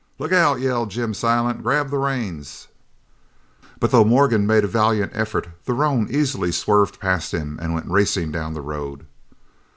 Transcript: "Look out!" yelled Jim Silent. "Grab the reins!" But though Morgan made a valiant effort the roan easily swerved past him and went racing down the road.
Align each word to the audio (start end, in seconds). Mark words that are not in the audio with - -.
"Look 0.17 0.31
out!" 0.31 0.59
yelled 0.59 0.89
Jim 0.89 1.13
Silent. 1.13 1.61
"Grab 1.61 1.91
the 1.91 1.99
reins!" 1.99 2.69
But 3.79 3.91
though 3.91 4.03
Morgan 4.03 4.47
made 4.47 4.63
a 4.63 4.67
valiant 4.67 5.11
effort 5.13 5.49
the 5.65 5.73
roan 5.75 6.07
easily 6.09 6.51
swerved 6.51 6.99
past 6.99 7.35
him 7.35 7.59
and 7.61 7.75
went 7.75 7.85
racing 7.85 8.31
down 8.31 8.55
the 8.55 8.61
road. 8.61 9.05